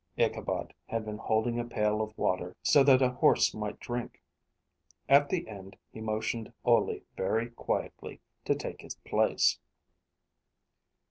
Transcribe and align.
Ichabod 0.17 0.73
had 0.87 1.05
been 1.05 1.19
holding 1.19 1.59
a 1.59 1.63
pail 1.63 2.01
of 2.01 2.17
water 2.17 2.55
so 2.63 2.81
that 2.83 3.03
a 3.03 3.11
horse 3.11 3.53
might 3.53 3.79
drink. 3.79 4.19
At 5.07 5.29
the 5.29 5.47
end 5.47 5.77
he 5.91 6.01
motioned 6.01 6.51
Ole 6.65 7.01
very 7.15 7.51
quietly, 7.51 8.19
to 8.45 8.55
take 8.55 8.81
his 8.81 8.95
place. 8.95 9.59